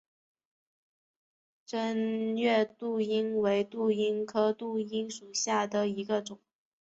[1.67, 6.39] 滇越杜英为杜英科杜英属下的一个种。